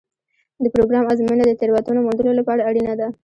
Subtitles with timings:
[0.63, 3.07] د پروګرام ازموینه د تېروتنو موندلو لپاره اړینه ده.